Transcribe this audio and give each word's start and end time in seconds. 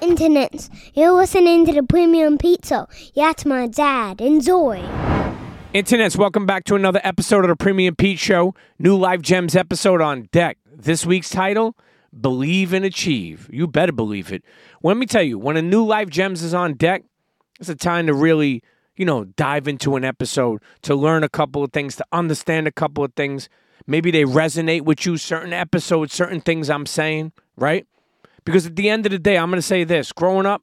Internets, 0.00 0.68
you're 0.94 1.12
listening 1.12 1.64
to 1.64 1.72
the 1.72 1.82
Premium 1.82 2.36
Pizza. 2.36 2.86
That's 3.14 3.46
my 3.46 3.66
dad. 3.66 4.20
Enjoy. 4.20 4.78
Internets, 5.74 6.18
welcome 6.18 6.44
back 6.44 6.64
to 6.64 6.74
another 6.74 7.00
episode 7.02 7.44
of 7.44 7.48
the 7.48 7.56
Premium 7.56 7.96
Pete 7.96 8.18
Show. 8.18 8.54
New 8.78 8.96
Life 8.96 9.22
Gems 9.22 9.56
episode 9.56 10.02
on 10.02 10.28
deck. 10.32 10.58
This 10.70 11.06
week's 11.06 11.30
title 11.30 11.76
Believe 12.18 12.74
and 12.74 12.84
Achieve. 12.84 13.48
You 13.50 13.66
better 13.66 13.92
believe 13.92 14.32
it. 14.32 14.44
Let 14.82 14.98
me 14.98 15.06
tell 15.06 15.22
you, 15.22 15.38
when 15.38 15.56
a 15.56 15.62
New 15.62 15.84
Life 15.84 16.10
Gems 16.10 16.42
is 16.42 16.52
on 16.52 16.74
deck, 16.74 17.04
it's 17.58 17.70
a 17.70 17.74
time 17.74 18.06
to 18.06 18.14
really, 18.14 18.62
you 18.96 19.06
know, 19.06 19.24
dive 19.24 19.66
into 19.66 19.96
an 19.96 20.04
episode, 20.04 20.60
to 20.82 20.94
learn 20.94 21.24
a 21.24 21.28
couple 21.28 21.64
of 21.64 21.72
things, 21.72 21.96
to 21.96 22.06
understand 22.12 22.66
a 22.66 22.72
couple 22.72 23.02
of 23.02 23.14
things. 23.14 23.48
Maybe 23.86 24.10
they 24.10 24.24
resonate 24.24 24.82
with 24.82 25.06
you, 25.06 25.16
certain 25.16 25.54
episodes, 25.54 26.12
certain 26.12 26.42
things 26.42 26.68
I'm 26.68 26.86
saying, 26.86 27.32
right? 27.56 27.86
Because 28.46 28.64
at 28.64 28.76
the 28.76 28.88
end 28.88 29.04
of 29.04 29.12
the 29.12 29.18
day, 29.18 29.36
I'm 29.36 29.50
going 29.50 29.58
to 29.58 29.62
say 29.66 29.84
this 29.84 30.12
growing 30.12 30.46
up, 30.46 30.62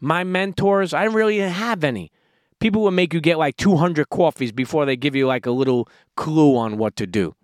my 0.00 0.24
mentors, 0.24 0.92
I 0.92 1.04
didn't 1.04 1.14
really 1.14 1.38
have 1.38 1.84
any. 1.84 2.10
People 2.58 2.82
would 2.82 2.90
make 2.90 3.14
you 3.14 3.20
get 3.20 3.38
like 3.38 3.56
200 3.56 4.10
coffees 4.10 4.50
before 4.50 4.84
they 4.84 4.96
give 4.96 5.14
you 5.14 5.26
like 5.26 5.46
a 5.46 5.52
little 5.52 5.88
clue 6.16 6.56
on 6.56 6.76
what 6.76 6.96
to 6.96 7.06
do. 7.06 7.34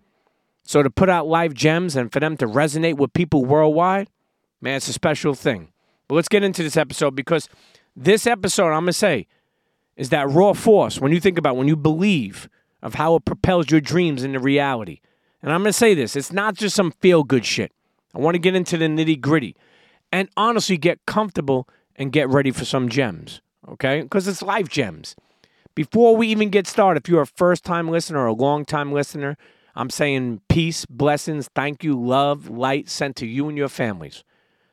So 0.63 0.83
to 0.83 0.89
put 0.89 1.09
out 1.09 1.27
life 1.27 1.53
gems 1.53 1.95
and 1.95 2.11
for 2.11 2.19
them 2.19 2.35
to 2.37 2.45
resonate 2.45 2.97
with 2.97 3.13
people 3.13 3.45
worldwide, 3.45 4.09
man, 4.61 4.75
it's 4.75 4.89
a 4.89 4.93
special 4.93 5.33
thing. 5.33 5.71
But 6.09 6.15
let's 6.15 6.27
get 6.27 6.43
into 6.43 6.61
this 6.61 6.77
episode 6.77 7.15
because 7.15 7.47
this 7.95 8.27
episode, 8.27 8.67
I'm 8.67 8.83
going 8.83 8.87
to 8.87 8.93
say, 8.93 9.27
is 9.95 10.09
that 10.09 10.29
raw 10.29 10.51
force 10.51 10.99
when 10.99 11.13
you 11.13 11.21
think 11.21 11.37
about 11.37 11.55
when 11.55 11.69
you 11.69 11.77
believe 11.77 12.49
of 12.81 12.95
how 12.95 13.15
it 13.15 13.25
propels 13.25 13.71
your 13.71 13.81
dreams 13.81 14.23
into 14.23 14.39
reality. 14.39 14.99
And 15.41 15.53
I'm 15.53 15.61
going 15.61 15.71
to 15.71 15.73
say 15.73 15.93
this 15.93 16.17
it's 16.17 16.33
not 16.33 16.55
just 16.55 16.75
some 16.75 16.91
feel 16.91 17.23
good 17.23 17.45
shit. 17.45 17.71
I 18.13 18.19
want 18.19 18.35
to 18.35 18.39
get 18.39 18.55
into 18.55 18.77
the 18.77 18.85
nitty 18.85 19.19
gritty 19.21 19.55
and 20.11 20.29
honestly 20.35 20.77
get 20.77 21.05
comfortable 21.05 21.67
and 21.95 22.11
get 22.11 22.29
ready 22.29 22.51
for 22.51 22.65
some 22.65 22.89
gems, 22.89 23.41
okay? 23.67 24.01
Because 24.01 24.27
it's 24.27 24.41
life 24.41 24.69
gems. 24.69 25.15
Before 25.75 26.15
we 26.15 26.27
even 26.27 26.49
get 26.49 26.67
started, 26.67 27.03
if 27.03 27.09
you're 27.09 27.21
a 27.21 27.27
first 27.27 27.63
time 27.63 27.89
listener 27.89 28.19
or 28.19 28.27
a 28.27 28.33
long 28.33 28.65
time 28.65 28.91
listener, 28.91 29.37
I'm 29.75 29.89
saying 29.89 30.41
peace, 30.49 30.85
blessings, 30.85 31.49
thank 31.55 31.83
you, 31.83 31.99
love, 31.99 32.49
light 32.49 32.89
sent 32.89 33.15
to 33.17 33.27
you 33.27 33.47
and 33.47 33.57
your 33.57 33.69
families. 33.69 34.23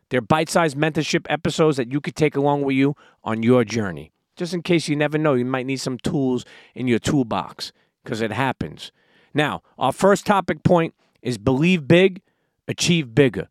They're 0.08 0.20
bite 0.20 0.48
sized 0.48 0.76
mentorship 0.76 1.26
episodes 1.28 1.76
that 1.76 1.92
you 1.92 2.00
could 2.00 2.16
take 2.16 2.36
along 2.36 2.62
with 2.62 2.76
you 2.76 2.94
on 3.24 3.42
your 3.42 3.64
journey. 3.64 4.12
Just 4.36 4.54
in 4.54 4.62
case 4.62 4.88
you 4.88 4.96
never 4.96 5.18
know, 5.18 5.34
you 5.34 5.44
might 5.44 5.66
need 5.66 5.78
some 5.78 5.98
tools 5.98 6.44
in 6.74 6.88
your 6.88 6.98
toolbox 6.98 7.72
because 8.02 8.20
it 8.20 8.32
happens. 8.32 8.92
Now, 9.34 9.62
our 9.78 9.92
first 9.92 10.26
topic 10.26 10.62
point 10.62 10.94
is 11.22 11.38
believe 11.38 11.88
big, 11.88 12.22
achieve 12.68 13.14
bigger. 13.14 13.48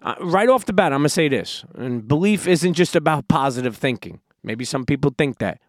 Uh, 0.00 0.14
right 0.20 0.48
off 0.48 0.66
the 0.66 0.72
bat, 0.72 0.92
I'm 0.92 1.00
going 1.00 1.06
to 1.06 1.10
say 1.10 1.28
this. 1.28 1.64
And 1.74 2.06
belief 2.06 2.46
isn't 2.46 2.74
just 2.74 2.94
about 2.94 3.28
positive 3.28 3.76
thinking. 3.76 4.20
Maybe 4.42 4.64
some 4.64 4.84
people 4.84 5.12
think 5.16 5.38
that. 5.38 5.60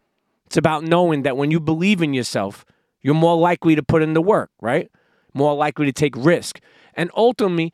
It's 0.45 0.57
about 0.57 0.83
knowing 0.83 1.23
that 1.23 1.37
when 1.37 1.51
you 1.51 1.59
believe 1.59 2.01
in 2.01 2.13
yourself, 2.13 2.65
you're 3.01 3.15
more 3.15 3.37
likely 3.37 3.75
to 3.75 3.83
put 3.83 4.01
in 4.01 4.13
the 4.13 4.21
work, 4.21 4.51
right? 4.61 4.91
More 5.33 5.55
likely 5.55 5.85
to 5.85 5.91
take 5.91 6.15
risk 6.15 6.59
and 6.93 7.11
ultimately 7.15 7.73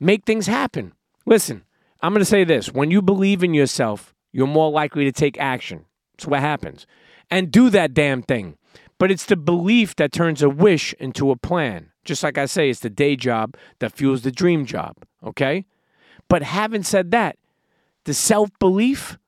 make 0.00 0.24
things 0.24 0.46
happen. 0.46 0.92
Listen, 1.24 1.64
I'm 2.02 2.12
going 2.12 2.20
to 2.20 2.24
say 2.24 2.44
this. 2.44 2.72
When 2.72 2.90
you 2.90 3.02
believe 3.02 3.42
in 3.42 3.54
yourself, 3.54 4.14
you're 4.32 4.46
more 4.46 4.70
likely 4.70 5.04
to 5.04 5.12
take 5.12 5.38
action. 5.38 5.86
That's 6.12 6.26
what 6.26 6.40
happens. 6.40 6.86
And 7.30 7.50
do 7.50 7.70
that 7.70 7.94
damn 7.94 8.22
thing. 8.22 8.56
But 8.98 9.10
it's 9.10 9.26
the 9.26 9.36
belief 9.36 9.96
that 9.96 10.12
turns 10.12 10.42
a 10.42 10.48
wish 10.48 10.94
into 10.94 11.30
a 11.30 11.36
plan. 11.36 11.90
Just 12.06 12.22
like 12.22 12.38
I 12.38 12.46
say, 12.46 12.70
it's 12.70 12.80
the 12.80 12.90
day 12.90 13.16
job 13.16 13.56
that 13.80 13.92
fuels 13.92 14.22
the 14.22 14.30
dream 14.30 14.64
job, 14.64 14.96
okay? 15.22 15.66
But 16.28 16.42
having 16.42 16.82
said 16.82 17.10
that, 17.10 17.36
the 18.04 18.14
self 18.14 18.50
belief, 18.58 19.18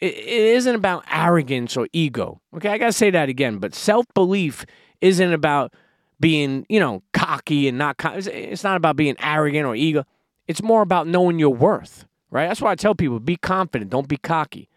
it, 0.00 0.14
it 0.14 0.54
isn't 0.56 0.74
about 0.74 1.04
arrogance 1.10 1.76
or 1.76 1.88
ego. 1.92 2.40
Okay, 2.54 2.68
I 2.68 2.78
gotta 2.78 2.92
say 2.92 3.10
that 3.10 3.28
again. 3.28 3.58
But 3.58 3.74
self 3.74 4.06
belief 4.14 4.64
isn't 5.00 5.32
about 5.32 5.74
being, 6.20 6.64
you 6.68 6.80
know, 6.80 7.02
cocky 7.12 7.68
and 7.68 7.78
not. 7.78 7.96
It's 8.04 8.64
not 8.64 8.76
about 8.76 8.96
being 8.96 9.16
arrogant 9.18 9.66
or 9.66 9.74
ego. 9.74 10.04
It's 10.46 10.62
more 10.62 10.82
about 10.82 11.08
knowing 11.08 11.38
your 11.38 11.52
worth, 11.54 12.06
right? 12.30 12.46
That's 12.46 12.60
why 12.60 12.70
I 12.70 12.76
tell 12.76 12.94
people: 12.94 13.18
be 13.18 13.36
confident, 13.36 13.90
don't 13.90 14.08
be 14.08 14.18
cocky. 14.18 14.68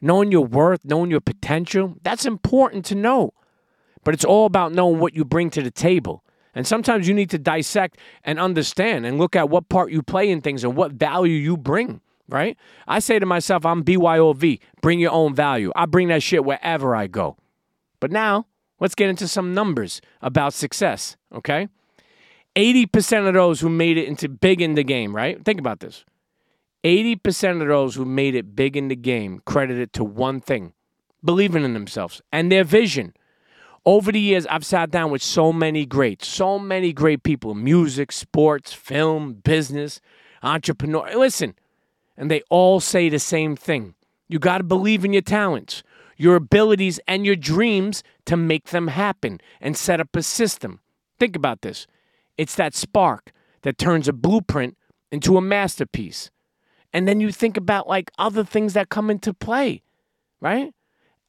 Knowing 0.00 0.30
your 0.30 0.44
worth, 0.44 0.84
knowing 0.84 1.10
your 1.10 1.20
potential, 1.20 1.96
that's 2.02 2.26
important 2.26 2.84
to 2.86 2.94
know. 2.94 3.32
But 4.04 4.14
it's 4.14 4.24
all 4.24 4.46
about 4.46 4.72
knowing 4.72 5.00
what 5.00 5.14
you 5.14 5.24
bring 5.24 5.50
to 5.50 5.62
the 5.62 5.70
table. 5.70 6.22
And 6.56 6.66
sometimes 6.66 7.06
you 7.06 7.12
need 7.12 7.28
to 7.30 7.38
dissect 7.38 7.98
and 8.24 8.40
understand 8.40 9.04
and 9.04 9.18
look 9.18 9.36
at 9.36 9.50
what 9.50 9.68
part 9.68 9.92
you 9.92 10.02
play 10.02 10.30
in 10.30 10.40
things 10.40 10.64
and 10.64 10.74
what 10.74 10.92
value 10.92 11.34
you 11.34 11.58
bring, 11.58 12.00
right? 12.30 12.56
I 12.88 12.98
say 12.98 13.18
to 13.18 13.26
myself, 13.26 13.66
I'm 13.66 13.84
BYOV, 13.84 14.58
bring 14.80 14.98
your 14.98 15.12
own 15.12 15.34
value. 15.34 15.70
I 15.76 15.84
bring 15.84 16.08
that 16.08 16.22
shit 16.22 16.46
wherever 16.46 16.96
I 16.96 17.08
go. 17.08 17.36
But 18.00 18.10
now, 18.10 18.46
let's 18.80 18.94
get 18.94 19.10
into 19.10 19.28
some 19.28 19.52
numbers 19.52 20.00
about 20.22 20.54
success, 20.54 21.18
okay? 21.30 21.68
80% 22.56 23.28
of 23.28 23.34
those 23.34 23.60
who 23.60 23.68
made 23.68 23.98
it 23.98 24.08
into 24.08 24.26
big 24.30 24.62
in 24.62 24.76
the 24.76 24.82
game, 24.82 25.14
right? 25.14 25.44
Think 25.44 25.60
about 25.60 25.80
this. 25.80 26.06
80% 26.84 27.60
of 27.60 27.68
those 27.68 27.96
who 27.96 28.06
made 28.06 28.34
it 28.34 28.56
big 28.56 28.78
in 28.78 28.88
the 28.88 28.96
game 28.96 29.42
credit 29.44 29.76
it 29.78 29.92
to 29.92 30.04
one 30.04 30.40
thing 30.40 30.72
believing 31.22 31.64
in 31.64 31.74
themselves 31.74 32.22
and 32.32 32.50
their 32.50 32.64
vision 32.64 33.12
over 33.86 34.10
the 34.10 34.20
years, 34.20 34.46
I've 34.46 34.66
sat 34.66 34.90
down 34.90 35.12
with 35.12 35.22
so 35.22 35.52
many 35.52 35.86
greats, 35.86 36.26
so 36.26 36.58
many 36.58 36.92
great 36.92 37.22
people 37.22 37.54
music, 37.54 38.10
sports, 38.10 38.72
film, 38.72 39.34
business, 39.34 40.00
entrepreneur. 40.42 41.08
Listen, 41.16 41.54
and 42.16 42.28
they 42.28 42.42
all 42.50 42.80
say 42.80 43.08
the 43.08 43.20
same 43.20 43.54
thing. 43.54 43.94
You 44.28 44.40
got 44.40 44.58
to 44.58 44.64
believe 44.64 45.04
in 45.04 45.12
your 45.12 45.22
talents, 45.22 45.84
your 46.16 46.34
abilities, 46.34 46.98
and 47.06 47.24
your 47.24 47.36
dreams 47.36 48.02
to 48.24 48.36
make 48.36 48.66
them 48.66 48.88
happen 48.88 49.40
and 49.60 49.76
set 49.76 50.00
up 50.00 50.16
a 50.16 50.22
system. 50.22 50.80
Think 51.18 51.36
about 51.36 51.62
this 51.62 51.86
it's 52.36 52.56
that 52.56 52.74
spark 52.74 53.32
that 53.62 53.78
turns 53.78 54.08
a 54.08 54.12
blueprint 54.12 54.76
into 55.12 55.36
a 55.36 55.40
masterpiece. 55.40 56.30
And 56.92 57.06
then 57.06 57.20
you 57.20 57.30
think 57.30 57.56
about 57.56 57.88
like 57.88 58.10
other 58.18 58.42
things 58.42 58.72
that 58.72 58.88
come 58.88 59.10
into 59.10 59.32
play, 59.32 59.82
right? 60.40 60.74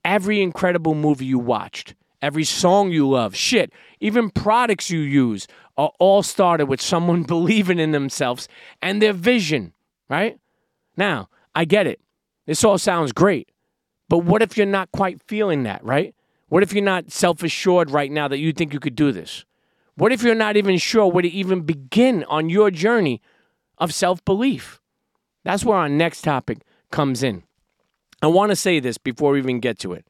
Every 0.04 0.42
incredible 0.42 0.96
movie 0.96 1.26
you 1.26 1.40
watched 1.40 1.94
every 2.22 2.44
song 2.44 2.92
you 2.92 3.10
love, 3.10 3.36
shit, 3.36 3.72
even 4.00 4.30
products 4.30 4.90
you 4.90 5.00
use 5.00 5.48
are 5.78 5.92
all 6.00 6.24
started 6.24 6.66
with 6.66 6.82
someone 6.82 7.24
believing 7.28 7.80
in 7.80 7.92
themselves 7.92 8.48
and 8.82 9.02
their 9.02 9.14
vision, 9.14 9.74
right? 10.10 10.40
Now, 10.96 11.30
I 11.54 11.66
get 11.66 11.88
it. 11.88 12.00
This 12.46 12.64
all 12.64 12.78
sounds 12.78 13.12
great. 13.12 13.52
But 14.10 14.20
what 14.20 14.42
if 14.42 14.58
you're 14.58 14.66
not 14.66 14.92
quite 14.92 15.22
feeling 15.28 15.64
that, 15.64 15.84
right? 15.84 16.16
What 16.50 16.64
if 16.64 16.74
you're 16.74 16.84
not 16.84 17.12
self 17.12 17.44
assured 17.44 17.92
right 17.92 18.12
now 18.12 18.28
that 18.28 18.40
you 18.40 18.54
think 18.54 18.74
you 18.74 18.80
could 18.80 18.96
do 18.96 19.12
this? 19.12 19.44
What 19.96 20.12
if 20.12 20.24
you're 20.24 20.36
not 20.36 20.56
even 20.56 20.78
sure 20.78 21.08
where 21.08 21.24
to 21.24 21.28
even 21.28 21.62
begin 21.62 22.24
on 22.26 22.50
your 22.50 22.72
journey 22.72 23.22
of 23.78 23.94
self 23.94 24.24
belief? 24.24 24.80
That's 25.44 25.66
where 25.66 25.78
our 25.78 25.90
next 25.90 26.22
topic 26.22 26.60
comes 26.92 27.24
in. 27.24 27.44
I 28.22 28.28
want 28.28 28.52
to 28.52 28.56
say 28.56 28.80
this 28.80 28.98
before 28.98 29.34
we 29.34 29.40
even 29.40 29.60
get 29.60 29.78
to 29.80 29.94
it. 29.94 30.06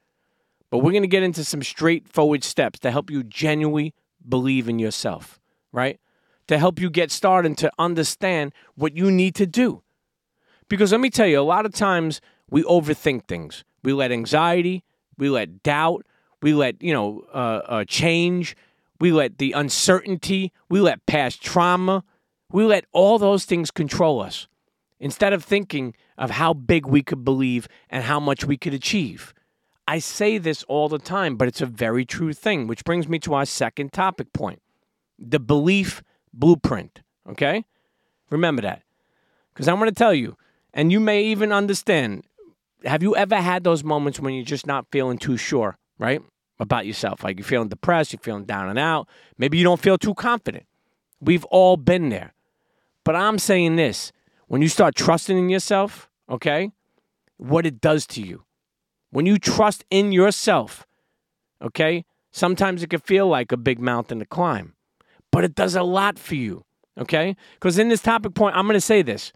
But 0.69 0.79
we're 0.79 0.91
going 0.91 1.03
to 1.03 1.07
get 1.07 1.23
into 1.23 1.43
some 1.43 1.63
straightforward 1.63 2.43
steps 2.43 2.79
to 2.79 2.91
help 2.91 3.09
you 3.09 3.23
genuinely 3.23 3.93
believe 4.27 4.67
in 4.67 4.79
yourself, 4.79 5.39
right? 5.71 5.99
To 6.47 6.57
help 6.57 6.79
you 6.79 6.89
get 6.89 7.11
started 7.11 7.47
and 7.47 7.57
to 7.59 7.71
understand 7.79 8.53
what 8.75 8.95
you 8.95 9.09
need 9.09 9.35
to 9.35 9.45
do. 9.47 9.83
Because 10.69 10.91
let 10.91 11.01
me 11.01 11.09
tell 11.09 11.27
you, 11.27 11.39
a 11.39 11.41
lot 11.41 11.65
of 11.65 11.73
times 11.73 12.19
we 12.49 12.63
overthink 12.63 13.25
things. 13.27 13.63
We 13.83 13.93
let 13.93 14.11
anxiety, 14.11 14.83
we 15.17 15.29
let 15.29 15.63
doubt, 15.63 16.05
we 16.41 16.53
let, 16.53 16.81
you 16.81 16.93
know, 16.93 17.23
uh, 17.33 17.61
uh, 17.65 17.85
change, 17.85 18.55
we 18.99 19.11
let 19.11 19.37
the 19.37 19.53
uncertainty, 19.53 20.51
we 20.69 20.81
let 20.81 21.05
past 21.05 21.41
trauma, 21.41 22.03
we 22.51 22.65
let 22.65 22.85
all 22.91 23.17
those 23.17 23.45
things 23.45 23.71
control 23.71 24.21
us 24.21 24.47
instead 24.99 25.33
of 25.33 25.43
thinking 25.43 25.93
of 26.17 26.31
how 26.31 26.53
big 26.53 26.85
we 26.85 27.03
could 27.03 27.23
believe 27.23 27.67
and 27.89 28.03
how 28.03 28.19
much 28.19 28.43
we 28.43 28.57
could 28.57 28.73
achieve. 28.73 29.33
I 29.87 29.99
say 29.99 30.37
this 30.37 30.63
all 30.63 30.89
the 30.89 30.99
time, 30.99 31.37
but 31.37 31.47
it's 31.47 31.61
a 31.61 31.65
very 31.65 32.05
true 32.05 32.33
thing, 32.33 32.67
which 32.67 32.83
brings 32.83 33.07
me 33.07 33.19
to 33.19 33.33
our 33.33 33.45
second 33.45 33.93
topic 33.93 34.33
point 34.33 34.61
the 35.19 35.39
belief 35.39 36.03
blueprint. 36.33 37.01
Okay? 37.27 37.65
Remember 38.29 38.61
that. 38.61 38.83
Because 39.53 39.67
I'm 39.67 39.77
going 39.77 39.89
to 39.89 39.95
tell 39.95 40.13
you, 40.13 40.37
and 40.73 40.91
you 40.91 40.99
may 40.99 41.23
even 41.23 41.51
understand 41.51 42.23
have 42.85 43.01
you 43.01 43.15
ever 43.15 43.37
had 43.37 43.63
those 43.63 43.83
moments 43.83 44.19
when 44.19 44.33
you're 44.33 44.45
just 44.45 44.67
not 44.67 44.85
feeling 44.91 45.17
too 45.17 45.37
sure, 45.37 45.77
right? 45.97 46.21
About 46.59 46.85
yourself? 46.85 47.23
Like 47.23 47.37
you're 47.37 47.45
feeling 47.45 47.69
depressed, 47.69 48.13
you're 48.13 48.19
feeling 48.19 48.45
down 48.45 48.69
and 48.69 48.77
out. 48.77 49.07
Maybe 49.37 49.57
you 49.57 49.63
don't 49.63 49.81
feel 49.81 49.97
too 49.97 50.13
confident. 50.13 50.65
We've 51.19 51.45
all 51.45 51.77
been 51.77 52.09
there. 52.09 52.33
But 53.03 53.15
I'm 53.15 53.39
saying 53.39 53.77
this 53.77 54.11
when 54.47 54.61
you 54.61 54.69
start 54.69 54.95
trusting 54.95 55.37
in 55.37 55.49
yourself, 55.49 56.09
okay, 56.29 56.71
what 57.37 57.65
it 57.65 57.81
does 57.81 58.05
to 58.07 58.21
you 58.21 58.43
when 59.11 59.25
you 59.25 59.37
trust 59.37 59.85
in 59.89 60.11
yourself, 60.11 60.85
okay, 61.61 62.05
sometimes 62.31 62.83
it 62.83 62.89
can 62.89 62.99
feel 62.99 63.27
like 63.27 63.51
a 63.51 63.57
big 63.57 63.79
mountain 63.79 64.19
to 64.19 64.25
climb, 64.25 64.73
but 65.31 65.43
it 65.43 65.55
does 65.55 65.75
a 65.75 65.83
lot 65.83 66.19
for 66.19 66.35
you, 66.35 66.65
okay? 66.97 67.35
Because 67.55 67.77
in 67.77 67.89
this 67.89 68.01
topic 68.01 68.33
point, 68.33 68.55
I'm 68.55 68.65
going 68.65 68.75
to 68.75 68.81
say 68.81 69.01
this. 69.01 69.33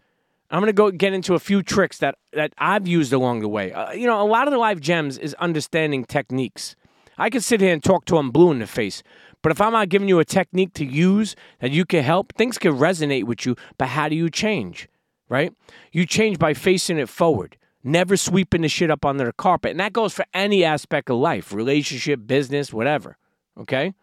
I'm 0.50 0.60
going 0.60 0.68
to 0.68 0.74
go 0.74 0.90
get 0.90 1.14
into 1.14 1.34
a 1.34 1.38
few 1.38 1.62
tricks 1.62 1.98
that, 1.98 2.16
that 2.34 2.52
I've 2.58 2.86
used 2.86 3.12
along 3.12 3.40
the 3.40 3.48
way. 3.48 3.72
Uh, 3.72 3.92
you 3.92 4.06
know, 4.06 4.20
a 4.20 4.28
lot 4.28 4.46
of 4.46 4.52
the 4.52 4.58
life 4.58 4.80
gems 4.80 5.16
is 5.16 5.34
understanding 5.34 6.04
techniques. 6.04 6.76
I 7.16 7.30
could 7.30 7.42
sit 7.42 7.60
here 7.60 7.72
and 7.72 7.82
talk 7.82 8.04
to 8.06 8.16
them 8.16 8.30
blue 8.30 8.50
in 8.50 8.58
the 8.58 8.66
face, 8.66 9.02
but 9.42 9.50
if 9.52 9.60
I'm 9.60 9.72
not 9.72 9.88
giving 9.88 10.08
you 10.08 10.18
a 10.18 10.24
technique 10.24 10.74
to 10.74 10.84
use 10.84 11.34
that 11.60 11.70
you 11.70 11.84
can 11.84 12.04
help, 12.04 12.34
things 12.34 12.58
can 12.58 12.74
resonate 12.74 13.24
with 13.24 13.44
you, 13.44 13.56
but 13.78 13.88
how 13.88 14.08
do 14.08 14.14
you 14.14 14.30
change, 14.30 14.88
right? 15.28 15.52
You 15.90 16.06
change 16.06 16.38
by 16.38 16.54
facing 16.54 16.98
it 16.98 17.08
forward, 17.08 17.56
never 17.84 18.16
sweeping 18.16 18.62
the 18.62 18.68
shit 18.68 18.90
up 18.90 19.04
under 19.04 19.24
the 19.24 19.32
carpet. 19.32 19.72
And 19.72 19.80
that 19.80 19.92
goes 19.92 20.12
for 20.12 20.24
any 20.34 20.64
aspect 20.64 21.10
of 21.10 21.16
life, 21.16 21.52
relationship, 21.52 22.20
business, 22.26 22.72
whatever, 22.72 23.16
okay? 23.58 23.94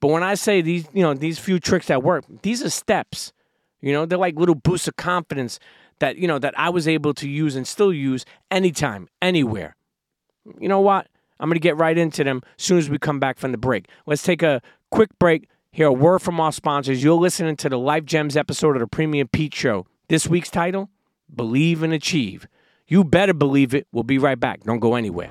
But 0.00 0.08
when 0.08 0.22
I 0.22 0.34
say 0.34 0.60
these, 0.60 0.86
you 0.92 1.02
know, 1.02 1.14
these 1.14 1.38
few 1.38 1.58
tricks 1.58 1.86
that 1.86 2.02
work, 2.02 2.24
these 2.42 2.62
are 2.62 2.70
steps 2.70 3.32
you 3.80 3.92
know, 3.92 4.06
they're 4.06 4.18
like 4.18 4.36
little 4.36 4.54
boosts 4.54 4.88
of 4.88 4.96
confidence 4.96 5.58
that, 6.00 6.16
you 6.16 6.28
know, 6.28 6.38
that 6.38 6.58
I 6.58 6.70
was 6.70 6.88
able 6.88 7.14
to 7.14 7.28
use 7.28 7.56
and 7.56 7.66
still 7.66 7.92
use 7.92 8.24
anytime, 8.50 9.08
anywhere. 9.22 9.76
You 10.58 10.68
know 10.68 10.80
what? 10.80 11.08
I'm 11.40 11.48
going 11.48 11.56
to 11.56 11.60
get 11.60 11.76
right 11.76 11.96
into 11.96 12.24
them 12.24 12.42
as 12.58 12.64
soon 12.64 12.78
as 12.78 12.90
we 12.90 12.98
come 12.98 13.20
back 13.20 13.38
from 13.38 13.52
the 13.52 13.58
break. 13.58 13.86
Let's 14.06 14.22
take 14.22 14.42
a 14.42 14.60
quick 14.90 15.10
break. 15.18 15.48
Hear 15.70 15.86
a 15.86 15.92
word 15.92 16.20
from 16.20 16.40
our 16.40 16.50
sponsors. 16.50 17.04
You're 17.04 17.14
listening 17.14 17.56
to 17.56 17.68
the 17.68 17.78
Life 17.78 18.04
Gems 18.04 18.36
episode 18.36 18.74
of 18.74 18.80
the 18.80 18.88
Premium 18.88 19.28
Pete 19.28 19.54
Show. 19.54 19.86
This 20.08 20.26
week's 20.26 20.50
title 20.50 20.90
Believe 21.34 21.82
and 21.82 21.92
Achieve. 21.92 22.48
You 22.90 23.04
better 23.04 23.34
believe 23.34 23.74
it. 23.74 23.86
We'll 23.92 24.02
be 24.02 24.16
right 24.16 24.40
back. 24.40 24.64
Don't 24.64 24.80
go 24.80 24.94
anywhere. 24.94 25.30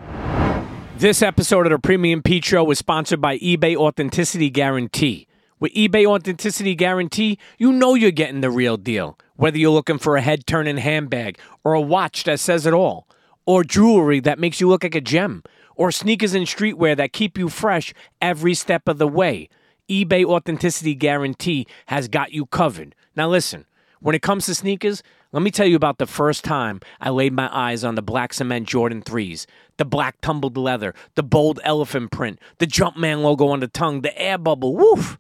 This 1.00 1.24
episode 1.24 1.66
of 1.66 1.72
the 1.72 1.80
Premium 1.80 2.22
Pete 2.22 2.46
Show 2.46 2.64
was 2.64 2.78
sponsored 2.78 3.20
by 3.20 3.40
eBay 3.40 3.76
Authenticity 3.76 4.52
Guarantee. 4.52 5.28
With 5.60 5.74
eBay 5.74 6.06
Authenticity 6.06 6.76
Guarantee, 6.76 7.40
you 7.58 7.72
know 7.72 7.96
you're 7.96 8.12
getting 8.12 8.42
the 8.42 8.52
real 8.52 8.78
deal. 8.78 9.18
Whether 9.38 9.58
you're 9.58 9.72
looking 9.72 9.98
for 9.98 10.16
a 10.16 10.22
head 10.22 10.46
turning 10.46 10.78
handbag, 10.78 11.40
or 11.64 11.74
a 11.74 11.82
watch 11.82 12.26
that 12.26 12.40
says 12.40 12.68
it 12.68 12.76
all, 12.76 13.08
or 13.48 13.64
jewelry 13.64 14.20
that 14.20 14.38
makes 14.38 14.62
you 14.62 14.68
look 14.68 14.84
like 14.84 14.94
a 14.94 15.02
gem, 15.02 15.42
or 15.76 15.92
sneakers 15.92 16.36
and 16.36 16.46
streetwear 16.46 16.96
that 16.96 17.12
keep 17.12 17.40
you 17.40 17.50
fresh 17.50 17.92
every 18.22 18.54
step 18.54 18.88
of 18.88 19.00
the 19.00 19.08
way, 19.08 19.50
eBay 19.90 20.24
Authenticity 20.24 20.94
Guarantee 20.94 21.66
has 21.88 22.08
got 22.08 22.32
you 22.32 22.46
covered. 22.46 22.94
Now, 23.16 23.30
listen, 23.30 23.66
when 24.00 24.14
it 24.14 24.22
comes 24.22 24.46
to 24.46 24.54
sneakers, 24.54 25.02
let 25.34 25.44
me 25.44 25.52
tell 25.52 25.68
you 25.68 25.76
about 25.76 25.98
the 25.98 26.08
first 26.08 26.44
time 26.44 26.80
I 27.02 27.10
laid 27.10 27.34
my 27.34 27.50
eyes 27.56 27.84
on 27.84 27.96
the 27.96 28.02
black 28.02 28.34
cement 28.34 28.68
Jordan 28.68 29.02
3s, 29.02 29.46
the 29.78 29.86
black 29.86 30.22
tumbled 30.22 30.58
leather, 30.58 30.94
the 31.16 31.24
bold 31.24 31.60
elephant 31.64 32.12
print, 32.12 32.40
the 32.60 32.68
Jumpman 32.68 33.22
logo 33.22 33.48
on 33.48 33.60
the 33.60 33.68
tongue, 33.68 34.02
the 34.02 34.18
air 34.20 34.38
bubble. 34.38 34.76
Woof! 34.76 35.18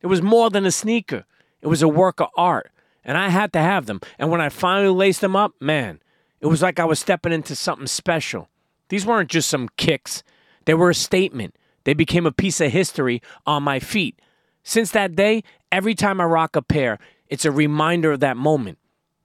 It 0.00 0.08
was 0.08 0.20
more 0.20 0.50
than 0.50 0.66
a 0.66 0.70
sneaker, 0.70 1.24
it 1.62 1.68
was 1.68 1.82
a 1.82 1.88
work 1.88 2.20
of 2.20 2.28
art. 2.36 2.70
And 3.04 3.18
I 3.18 3.28
had 3.28 3.52
to 3.52 3.58
have 3.58 3.86
them. 3.86 4.00
And 4.18 4.30
when 4.30 4.40
I 4.40 4.48
finally 4.48 4.88
laced 4.88 5.20
them 5.20 5.36
up, 5.36 5.52
man, 5.60 6.00
it 6.40 6.46
was 6.46 6.62
like 6.62 6.80
I 6.80 6.86
was 6.86 6.98
stepping 6.98 7.32
into 7.32 7.54
something 7.54 7.86
special. 7.86 8.48
These 8.88 9.04
weren't 9.04 9.30
just 9.30 9.48
some 9.48 9.68
kicks, 9.76 10.22
they 10.64 10.74
were 10.74 10.90
a 10.90 10.94
statement. 10.94 11.54
They 11.84 11.94
became 11.94 12.26
a 12.26 12.32
piece 12.32 12.60
of 12.60 12.72
history 12.72 13.22
on 13.46 13.62
my 13.62 13.78
feet. 13.78 14.20
Since 14.62 14.90
that 14.92 15.14
day, 15.14 15.44
every 15.70 15.94
time 15.94 16.20
I 16.20 16.24
rock 16.24 16.56
a 16.56 16.62
pair, 16.62 16.98
it's 17.28 17.44
a 17.44 17.50
reminder 17.50 18.12
of 18.12 18.20
that 18.20 18.38
moment. 18.38 18.78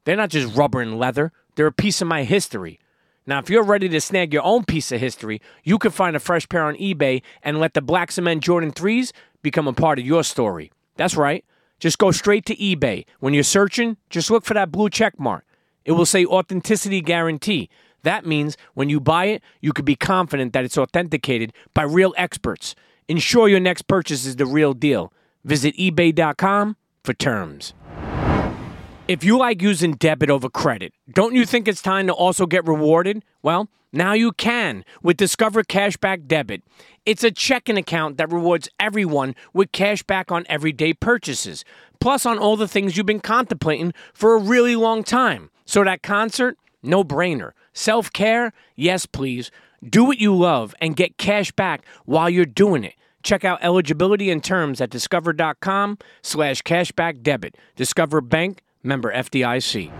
They're 0.10 0.18
not 0.18 0.32
just 0.32 0.58
rubber 0.58 0.82
and 0.82 0.98
leather, 0.98 1.32
they're 1.54 1.68
a 1.68 1.72
piece 1.72 2.02
of 2.02 2.08
my 2.08 2.24
history. 2.24 2.80
Now, 3.28 3.38
if 3.38 3.48
you're 3.48 3.62
ready 3.62 3.88
to 3.90 4.02
snag 4.02 4.34
your 4.34 4.42
own 4.42 4.64
piece 4.66 4.92
of 4.92 5.00
history, 5.00 5.40
you 5.64 5.78
can 5.78 5.92
find 5.92 6.16
a 6.16 6.20
fresh 6.20 6.50
pair 6.50 6.64
on 6.64 6.76
eBay 6.78 7.22
and 7.44 7.60
let 7.60 7.76
the 7.76 7.82
Black 7.84 8.12
Cement 8.12 8.42
Jordan 8.42 8.72
3s 8.72 9.12
become 9.44 9.68
a 9.68 9.72
part 9.72 10.00
of 10.00 10.08
your 10.08 10.24
story. 10.24 10.72
That's 10.96 11.16
right. 11.16 11.46
Just 11.80 12.00
go 12.00 12.10
straight 12.10 12.44
to 12.48 12.56
eBay. 12.56 13.06
When 13.20 13.36
you're 13.36 13.44
searching, 13.44 13.98
just 14.10 14.32
look 14.32 14.46
for 14.46 14.56
that 14.56 14.72
blue 14.72 14.90
check 14.90 15.20
mark. 15.20 15.46
It 15.86 15.92
will 15.92 16.08
say 16.08 16.26
authenticity 16.26 17.02
guarantee. 17.02 17.70
That 18.02 18.26
means 18.26 18.58
when 18.74 18.90
you 18.90 19.00
buy 19.00 19.26
it, 19.26 19.44
you 19.62 19.74
can 19.74 19.86
be 19.86 19.96
confident 19.96 20.54
that 20.54 20.66
it's 20.66 20.80
authenticated 20.80 21.54
by 21.76 21.84
real 21.84 22.16
experts. 22.18 22.74
Ensure 23.08 23.48
your 23.48 23.60
next 23.60 23.84
purchase 23.84 24.26
is 24.26 24.38
the 24.38 24.48
real 24.48 24.74
deal. 24.74 25.14
Visit 25.44 25.78
eBay.com 25.78 26.78
for 27.04 27.14
terms. 27.14 27.76
If 29.10 29.24
you 29.24 29.40
like 29.40 29.64
using 29.64 29.94
debit 29.94 30.30
over 30.30 30.52
credit, 30.52 30.94
don't 31.12 31.34
you 31.34 31.44
think 31.44 31.68
it's 31.68 31.82
time 31.82 32.06
to 32.06 32.14
also 32.14 32.46
get 32.46 32.68
rewarded? 32.68 33.26
Well, 33.42 33.68
now 33.92 34.14
you 34.14 34.32
can 34.32 34.86
with 35.02 35.18
Discover 35.18 35.64
Cashback 35.64 36.28
Debit. 36.28 36.62
It's 37.08 37.24
a 37.24 37.32
checking 37.32 37.76
account 37.76 38.18
that 38.18 38.32
rewards 38.32 38.70
everyone 38.80 39.34
with 39.52 39.72
cash 39.72 40.04
back 40.04 40.32
on 40.32 40.46
everyday 40.48 40.94
purchases, 40.94 41.66
plus 42.00 42.24
on 42.24 42.38
all 42.38 42.56
the 42.56 42.68
things 42.68 42.98
you've 42.98 43.08
been 43.08 43.20
contemplating 43.20 43.96
for 44.14 44.36
a 44.36 44.40
really 44.40 44.76
long 44.76 45.04
time. 45.04 45.50
So 45.66 45.84
that 45.84 46.04
concert, 46.04 46.60
no 46.84 47.04
brainer. 47.04 47.54
Self 47.74 48.14
care, 48.14 48.54
yes 48.76 49.08
please. 49.08 49.50
Do 49.84 50.04
what 50.04 50.20
you 50.20 50.36
love 50.36 50.76
and 50.80 50.96
get 50.96 51.18
cash 51.18 51.52
back 51.52 51.84
while 52.06 52.30
you're 52.30 52.46
doing 52.46 52.84
it. 52.84 52.94
Check 53.24 53.44
out 53.44 53.58
eligibility 53.64 54.30
and 54.30 54.44
terms 54.44 54.80
at 54.80 54.92
discover.com 54.92 55.98
slash 56.22 56.62
cashback 56.62 57.24
debit. 57.24 57.56
Discover 57.76 58.22
Bank, 58.22 58.62
member 58.90 59.14
FDIC. 59.14 59.92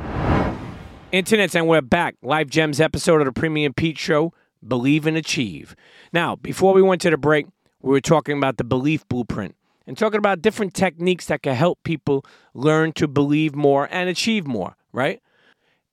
Internets, 1.14 1.54
and 1.56 1.68
we're 1.68 1.82
back. 1.82 2.16
Life 2.24 2.50
Gems 2.50 2.82
episode 2.82 3.22
of 3.22 3.26
the 3.26 3.32
Premium 3.32 3.72
Pete 3.72 4.00
Show, 4.00 4.34
Believe 4.68 5.06
and 5.06 5.16
Achieve. 5.16 5.76
Now, 6.12 6.36
before 6.36 6.74
we 6.74 6.82
went 6.82 7.00
to 7.04 7.12
the 7.12 7.18
break, 7.18 7.46
we 7.82 7.92
were 7.92 8.02
talking 8.02 8.36
about 8.36 8.58
the 8.58 8.64
belief 8.64 9.08
blueprint 9.08 9.56
and 9.86 9.96
talking 9.96 10.18
about 10.18 10.42
different 10.42 10.74
techniques 10.74 11.28
that 11.28 11.44
can 11.44 11.56
help 11.56 11.78
people 11.84 12.26
learn 12.56 12.92
to 12.94 13.08
believe 13.08 13.56
more 13.56 13.88
and 13.92 14.10
achieve 14.10 14.48
more, 14.48 14.76
right? 14.92 15.22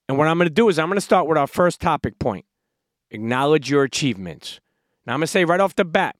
And 0.09 0.17
what 0.17 0.27
I'm 0.27 0.37
going 0.37 0.49
to 0.49 0.53
do 0.53 0.67
is 0.67 0.79
I'm 0.79 0.87
going 0.87 0.97
to 0.97 1.01
start 1.01 1.27
with 1.27 1.37
our 1.37 1.47
first 1.47 1.79
topic 1.79 2.19
point 2.19 2.45
acknowledge 3.11 3.69
your 3.69 3.83
achievements. 3.83 4.59
Now, 5.05 5.13
I'm 5.13 5.19
going 5.19 5.27
to 5.27 5.31
say 5.31 5.45
right 5.45 5.59
off 5.59 5.75
the 5.75 5.85
bat, 5.85 6.15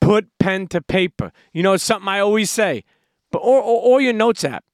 put 0.00 0.28
pen 0.38 0.66
to 0.68 0.82
paper. 0.82 1.32
You 1.52 1.62
know, 1.62 1.72
it's 1.72 1.82
something 1.82 2.08
I 2.08 2.20
always 2.20 2.50
say, 2.50 2.84
but 3.32 3.38
or, 3.38 3.58
or, 3.58 3.82
or 3.82 4.00
your 4.00 4.12
notes 4.12 4.44
app, 4.44 4.64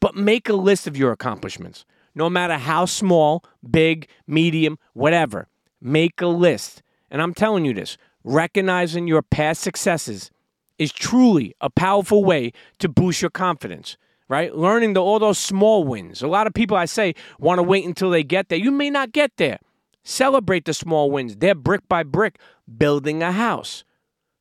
but 0.00 0.14
make 0.14 0.48
a 0.48 0.54
list 0.54 0.86
of 0.86 0.96
your 0.96 1.12
accomplishments 1.12 1.84
no 2.16 2.30
matter 2.30 2.54
how 2.54 2.86
small, 2.86 3.44
big, 3.70 4.08
medium, 4.26 4.78
whatever. 4.94 5.46
Make 5.80 6.20
a 6.20 6.26
list. 6.26 6.82
And 7.10 7.22
I'm 7.22 7.34
telling 7.34 7.64
you 7.64 7.74
this 7.74 7.96
recognizing 8.24 9.06
your 9.06 9.22
past 9.22 9.60
successes 9.60 10.32
is 10.78 10.90
truly 10.92 11.54
a 11.60 11.70
powerful 11.70 12.24
way 12.24 12.52
to 12.80 12.88
boost 12.88 13.22
your 13.22 13.30
confidence, 13.30 13.96
right? 14.28 14.56
Learning 14.56 14.94
the, 14.94 15.02
all 15.02 15.20
those 15.20 15.38
small 15.38 15.84
wins. 15.84 16.22
A 16.22 16.26
lot 16.26 16.48
of 16.48 16.54
people, 16.54 16.76
I 16.76 16.86
say, 16.86 17.14
want 17.38 17.60
to 17.60 17.62
wait 17.62 17.84
until 17.84 18.10
they 18.10 18.24
get 18.24 18.48
there. 18.48 18.58
You 18.58 18.72
may 18.72 18.90
not 18.90 19.12
get 19.12 19.36
there. 19.36 19.58
Celebrate 20.02 20.64
the 20.64 20.74
small 20.74 21.10
wins. 21.10 21.36
They're 21.36 21.54
brick 21.54 21.88
by 21.88 22.02
brick 22.02 22.38
building 22.78 23.22
a 23.22 23.30
house. 23.30 23.84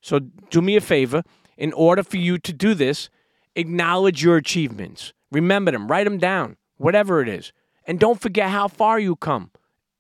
So 0.02 0.20
do 0.20 0.62
me 0.62 0.76
a 0.76 0.82
favor. 0.82 1.24
In 1.58 1.74
order 1.74 2.04
for 2.04 2.18
you 2.18 2.38
to 2.40 2.54
do 2.54 2.74
this, 2.74 3.10
acknowledge 3.56 4.24
your 4.24 4.38
achievements. 4.38 5.14
Remember 5.32 5.72
them, 5.72 5.88
write 5.88 6.06
them 6.06 6.18
down, 6.18 6.58
whatever 6.78 7.22
it 7.22 7.28
is. 7.28 7.52
And 7.88 8.00
don't 8.00 8.20
forget 8.20 8.50
how 8.50 8.68
far 8.68 9.00
you 9.00 9.16
come, 9.16 9.52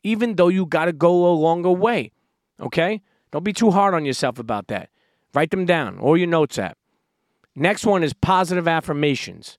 even 0.03 0.35
though 0.35 0.47
you 0.47 0.65
got 0.65 0.85
to 0.85 0.93
go 0.93 1.27
a 1.27 1.33
longer 1.33 1.71
way. 1.71 2.11
Okay? 2.59 3.01
Don't 3.31 3.43
be 3.43 3.53
too 3.53 3.71
hard 3.71 3.93
on 3.93 4.05
yourself 4.05 4.39
about 4.39 4.67
that. 4.67 4.89
Write 5.33 5.51
them 5.51 5.65
down 5.65 5.97
or 5.99 6.17
your 6.17 6.27
notes 6.27 6.57
app. 6.57 6.77
Next 7.55 7.85
one 7.85 8.03
is 8.03 8.13
positive 8.13 8.67
affirmations. 8.67 9.57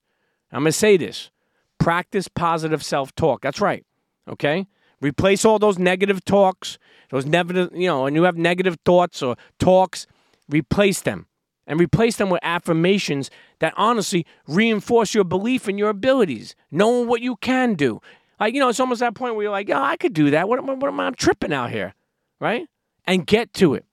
I'm 0.53 0.63
going 0.63 0.73
to 0.73 0.79
say 0.79 0.97
this 0.97 1.31
practice 1.79 2.29
positive 2.29 2.83
self 2.83 3.15
talk. 3.15 3.43
That's 3.43 3.61
right. 3.61 3.85
Okay? 4.29 4.67
Replace 5.01 5.45
all 5.45 5.59
those 5.59 5.79
negative 5.79 6.25
talks, 6.25 6.79
those 7.11 7.27
negative, 7.27 7.71
you 7.75 7.87
know, 7.87 8.07
and 8.07 8.17
you 8.17 8.23
have 8.23 8.37
negative 8.37 8.79
thoughts 8.85 9.23
or 9.23 9.37
talks, 9.59 10.07
replace 10.49 11.03
them. 11.03 11.27
And 11.67 11.81
replace 11.81 12.17
them 12.17 12.31
with 12.31 12.41
affirmations 12.45 13.31
that 13.59 13.75
honestly 13.77 14.25
reinforce 14.47 15.15
your 15.15 15.25
belief 15.25 15.69
in 15.69 15.79
your 15.79 15.89
abilities, 15.89 16.55
knowing 16.71 17.09
what 17.09 17.23
you 17.23 17.37
can 17.37 17.75
do. 17.75 18.01
Like, 18.39 18.55
you 18.55 18.61
know, 18.61 18.69
it's 18.69 18.79
almost 18.79 19.01
that 19.01 19.15
point 19.15 19.35
where 19.35 19.45
you're 19.45 19.53
like, 19.53 19.69
oh, 19.71 19.83
I 19.83 19.97
could 19.97 20.13
do 20.13 20.31
that. 20.31 20.49
What, 20.49 20.63
what, 20.63 20.79
what 20.79 20.89
am 20.89 21.01
I 21.01 21.07
I'm 21.07 21.15
tripping 21.15 21.53
out 21.53 21.71
here? 21.71 21.95
Right? 22.39 22.69
And 23.05 23.27
get 23.27 23.53
to 23.55 23.75
it. 23.75 23.85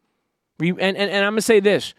and, 0.59 0.79
and, 0.79 0.97
and 0.97 1.25
I'm 1.25 1.33
going 1.33 1.37
to 1.37 1.41
say 1.41 1.59
this 1.59 1.93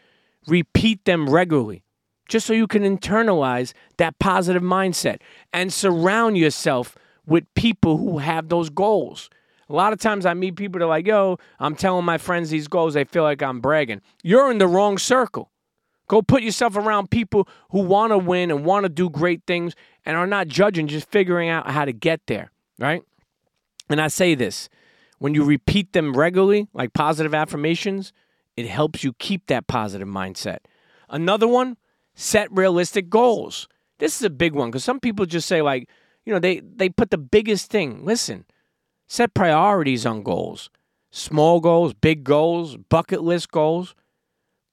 repeat 0.47 1.05
them 1.07 1.29
regularly 1.29 1.83
just 2.29 2.47
so 2.47 2.53
you 2.53 2.67
can 2.67 2.83
internalize 2.83 3.73
that 3.97 4.19
positive 4.19 4.63
mindset 4.63 5.21
and 5.53 5.73
surround 5.73 6.39
yourself 6.39 6.97
with 7.27 7.45
people 7.55 7.97
who 7.97 8.19
have 8.19 8.49
those 8.49 8.71
goals. 8.71 9.31
A 9.69 9.73
lot 9.73 9.93
of 9.93 9.99
times 9.99 10.27
I 10.27 10.35
meet 10.35 10.57
people 10.57 10.79
that 10.79 10.85
are 10.85 10.89
like, 10.89 11.07
yo, 11.07 11.39
I'm 11.59 11.75
telling 11.75 12.05
my 12.05 12.19
friends 12.19 12.51
these 12.51 12.69
goals, 12.69 12.95
they 12.95 13.05
feel 13.05 13.23
like 13.23 13.43
I'm 13.43 13.61
bragging. 13.61 14.03
You're 14.23 14.51
in 14.51 14.59
the 14.59 14.69
wrong 14.69 14.99
circle. 14.99 15.51
Go 16.07 16.21
put 16.23 16.43
yourself 16.43 16.77
around 16.77 17.11
people 17.11 17.49
who 17.71 17.81
want 17.81 18.13
to 18.13 18.19
win 18.19 18.51
and 18.51 18.65
want 18.65 18.85
to 18.85 18.89
do 18.89 19.09
great 19.09 19.43
things 19.47 19.75
and 20.05 20.17
are 20.17 20.27
not 20.27 20.49
judging, 20.49 20.87
just 20.87 21.09
figuring 21.09 21.49
out 21.49 21.71
how 21.71 21.85
to 21.85 21.93
get 21.93 22.21
there, 22.27 22.51
right? 22.79 23.03
And 23.89 24.01
I 24.01 24.09
say 24.09 24.35
this 24.35 24.69
when 25.19 25.35
you 25.35 25.45
repeat 25.45 25.93
them 25.93 26.15
regularly, 26.15 26.69
like 26.75 26.93
positive 26.93 27.35
affirmations, 27.35 28.13
it 28.57 28.67
helps 28.67 29.03
you 29.03 29.15
keep 29.15 29.47
that 29.47 29.67
positive 29.67 30.09
mindset. 30.09 30.59
Another 31.09 31.49
one, 31.49 31.77
set 32.15 32.51
realistic 32.53 33.09
goals. 33.09 33.69
This 33.99 34.17
is 34.17 34.23
a 34.23 34.31
big 34.31 34.55
one 34.55 34.71
because 34.71 34.85
some 34.85 35.01
people 35.01 35.27
just 35.27 35.49
say, 35.49 35.63
like, 35.63 35.89
you 36.25 36.33
know, 36.33 36.39
they 36.39 36.61
they 36.61 36.89
put 36.89 37.11
the 37.11 37.19
biggest 37.19 37.71
thing. 37.71 38.05
Listen, 38.05 38.45
set 39.07 39.35
priorities 39.35 40.05
on 40.05 40.23
goals. 40.23 40.71
Small 41.11 41.61
goals, 41.61 41.95
big 41.95 42.25
goals, 42.25 42.77
bucket 42.77 43.23
list 43.23 43.51
goals, 43.51 43.95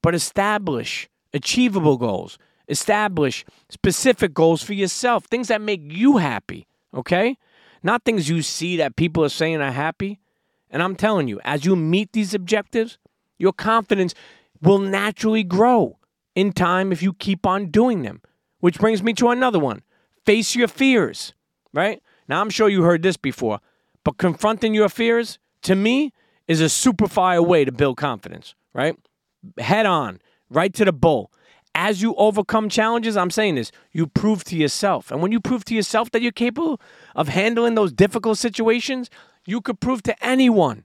but 0.01 0.15
establish 0.15 1.07
achievable 1.33 1.97
goals. 1.97 2.37
Establish 2.67 3.45
specific 3.69 4.33
goals 4.33 4.63
for 4.63 4.73
yourself, 4.73 5.25
things 5.25 5.49
that 5.49 5.61
make 5.61 5.81
you 5.83 6.17
happy, 6.17 6.67
okay? 6.93 7.37
Not 7.83 8.03
things 8.03 8.29
you 8.29 8.41
see 8.41 8.77
that 8.77 8.95
people 8.95 9.23
are 9.23 9.29
saying 9.29 9.61
are 9.61 9.71
happy. 9.71 10.19
And 10.69 10.81
I'm 10.81 10.95
telling 10.95 11.27
you, 11.27 11.39
as 11.43 11.65
you 11.65 11.75
meet 11.75 12.13
these 12.13 12.33
objectives, 12.33 12.97
your 13.37 13.51
confidence 13.51 14.13
will 14.61 14.77
naturally 14.77 15.43
grow 15.43 15.97
in 16.35 16.53
time 16.53 16.91
if 16.91 17.01
you 17.01 17.13
keep 17.13 17.45
on 17.45 17.67
doing 17.67 18.03
them. 18.03 18.21
Which 18.59 18.79
brings 18.79 19.01
me 19.01 19.13
to 19.13 19.29
another 19.29 19.59
one 19.59 19.81
face 20.25 20.55
your 20.55 20.67
fears, 20.67 21.33
right? 21.73 22.01
Now, 22.27 22.41
I'm 22.41 22.51
sure 22.51 22.69
you 22.69 22.83
heard 22.83 23.01
this 23.01 23.17
before, 23.17 23.59
but 24.03 24.17
confronting 24.17 24.73
your 24.73 24.87
fears, 24.87 25.39
to 25.63 25.75
me, 25.75 26.13
is 26.47 26.61
a 26.61 26.69
super 26.69 27.07
fire 27.07 27.41
way 27.41 27.65
to 27.65 27.71
build 27.71 27.97
confidence, 27.97 28.55
right? 28.73 28.95
Head 29.57 29.85
on, 29.85 30.19
right 30.51 30.73
to 30.73 30.85
the 30.85 30.93
bull. 30.93 31.31
As 31.73 32.01
you 32.01 32.13
overcome 32.15 32.67
challenges, 32.67 33.15
I'm 33.15 33.31
saying 33.31 33.55
this, 33.55 33.71
you 33.93 34.05
prove 34.05 34.43
to 34.45 34.57
yourself. 34.57 35.09
And 35.09 35.21
when 35.21 35.31
you 35.31 35.39
prove 35.39 35.63
to 35.65 35.75
yourself 35.75 36.11
that 36.11 36.21
you're 36.21 36.33
capable 36.33 36.81
of 37.15 37.29
handling 37.29 37.75
those 37.75 37.93
difficult 37.93 38.37
situations, 38.37 39.09
you 39.45 39.61
could 39.61 39.79
prove 39.79 40.03
to 40.03 40.25
anyone 40.25 40.83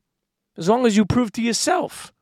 as 0.56 0.68
long 0.68 0.86
as 0.86 0.96
you 0.96 1.04
prove 1.04 1.32
to 1.32 1.42
yourself. 1.42 2.12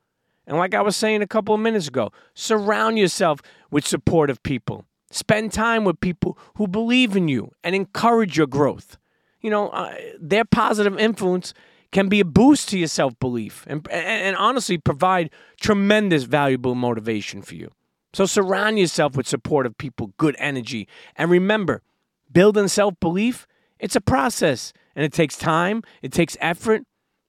And 0.47 0.57
like 0.57 0.75
I 0.75 0.81
was 0.81 0.97
saying 0.97 1.23
a 1.23 1.27
couple 1.27 1.55
of 1.55 1.61
minutes 1.61 1.89
ago, 1.89 2.11
surround 2.35 2.99
yourself 2.99 3.41
with 3.71 3.87
supportive 3.87 4.43
people. 4.43 4.87
Spend 5.11 5.53
time 5.53 5.85
with 5.85 6.01
people 6.01 6.39
who 6.57 6.67
believe 6.67 7.17
in 7.17 7.29
you 7.29 7.53
and 7.63 7.75
encourage 7.75 8.37
your 8.37 8.47
growth. 8.47 8.97
You 9.41 9.51
know, 9.51 9.69
uh, 9.69 9.95
their 10.19 10.45
positive 10.45 10.99
influence 10.99 11.55
can 11.95 12.09
be 12.09 12.19
a 12.19 12.25
boost 12.25 12.69
to 12.71 12.79
your 12.79 12.89
self 12.89 13.19
belief 13.21 13.65
and, 13.69 13.89
and, 13.89 14.37
honestly 14.37 14.77
provide 14.77 15.31
tremendous 15.61 16.25
valuable 16.25 16.75
motivation 16.75 17.41
for 17.41 17.55
you. 17.55 17.71
So 18.13 18.27
surround 18.27 18.81
yourself 18.81 19.17
with 19.17 19.29
supportive 19.29 19.79
people, 19.79 20.13
good 20.19 20.35
energy. 20.41 20.89
And 21.15 21.31
remember, 21.31 21.83
building 22.31 22.67
self 22.67 22.99
belief, 22.99 23.47
it's 23.79 23.95
a 23.95 24.01
process 24.01 24.73
and 24.97 25.05
it 25.05 25.13
takes 25.13 25.37
time, 25.37 25.83
it 26.03 26.11
takes 26.11 26.37
effort, 26.41 26.83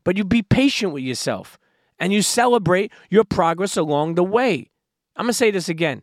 but 0.04 0.18
you 0.18 0.26
be 0.26 0.42
patient 0.42 0.94
with 0.94 1.04
yourself 1.04 1.60
and 2.00 2.12
you 2.12 2.24
celebrate 2.24 2.92
your 3.12 3.24
progress 3.24 3.78
along 3.78 4.16
the 4.16 4.24
way. 4.24 4.72
I'm 5.16 5.28
to 5.28 5.34
say 5.34 5.52
this 5.52 5.70
again 5.70 6.02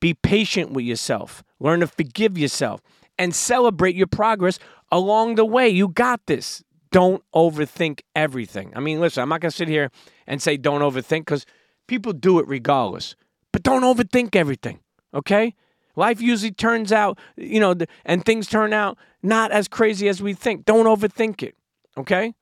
be 0.00 0.12
patient 0.12 0.72
with 0.72 0.84
yourself, 0.84 1.42
learn 1.58 1.80
to 1.80 1.86
forgive 1.86 2.36
yourself, 2.36 2.82
and 3.18 3.34
celebrate 3.34 3.96
your 3.96 4.06
progress 4.06 4.58
along 4.92 5.36
the 5.36 5.46
way. 5.46 5.70
You 5.70 5.88
got 5.88 6.20
this. 6.26 6.62
Don't 6.96 7.22
overthink 7.34 8.00
everything. 8.14 8.72
I 8.74 8.80
mean, 8.80 9.00
listen, 9.00 9.22
I'm 9.22 9.28
not 9.28 9.42
going 9.42 9.50
to 9.50 9.56
sit 9.56 9.68
here 9.68 9.90
and 10.26 10.40
say 10.40 10.56
don't 10.56 10.80
overthink 10.80 11.26
because 11.26 11.44
people 11.88 12.14
do 12.14 12.38
it 12.38 12.48
regardless, 12.48 13.16
but 13.52 13.62
don't 13.62 13.82
overthink 13.82 14.34
everything, 14.34 14.80
okay? 15.12 15.54
Life 15.94 16.22
usually 16.22 16.52
turns 16.52 16.92
out, 16.92 17.18
you 17.36 17.60
know, 17.60 17.74
and 18.06 18.24
things 18.24 18.46
turn 18.46 18.72
out 18.72 18.96
not 19.22 19.52
as 19.52 19.68
crazy 19.68 20.08
as 20.08 20.22
we 20.22 20.32
think. 20.32 20.64
Don't 20.64 20.86
overthink 20.86 21.42
it, 21.42 21.54
okay? 21.98 22.32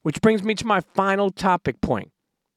Which 0.00 0.22
brings 0.22 0.42
me 0.42 0.54
to 0.54 0.66
my 0.66 0.80
final 0.80 1.30
topic 1.30 1.82
point 1.82 2.10